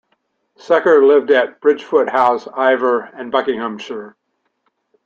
[0.57, 4.17] Secker lived at Bridgefoot House, Iver, Buckinghamshire.